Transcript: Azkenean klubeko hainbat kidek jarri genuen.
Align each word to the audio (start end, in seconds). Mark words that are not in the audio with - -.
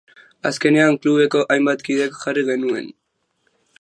Azkenean 0.49 0.95
klubeko 1.03 1.43
hainbat 1.55 1.85
kidek 1.91 2.17
jarri 2.25 2.47
genuen. 2.49 2.89